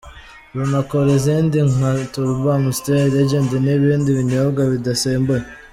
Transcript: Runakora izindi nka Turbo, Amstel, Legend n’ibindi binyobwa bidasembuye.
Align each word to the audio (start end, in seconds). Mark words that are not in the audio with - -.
Runakora 0.57 1.09
izindi 1.19 1.57
nka 1.73 1.91
Turbo, 2.13 2.47
Amstel, 2.59 3.03
Legend 3.15 3.49
n’ibindi 3.63 4.09
binyobwa 4.17 4.61
bidasembuye. 4.71 5.45